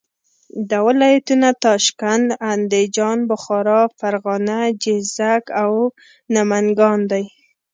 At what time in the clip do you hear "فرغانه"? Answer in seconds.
3.99-4.59